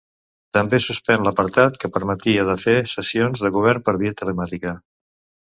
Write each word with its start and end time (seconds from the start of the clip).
També 0.55 0.77
suspèn 0.85 1.27
l’apartat 1.27 1.77
que 1.83 1.91
permetia 1.97 2.47
de 2.49 2.57
fer 2.65 2.75
sessions 2.95 3.45
de 3.45 3.53
govern 3.59 3.87
per 3.91 3.97
via 4.05 4.17
telemàtica. 4.25 4.75